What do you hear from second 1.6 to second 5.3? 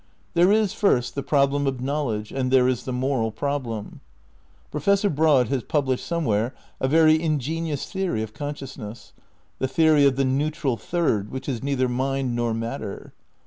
of knowledge,, and there is the moral problem. Professor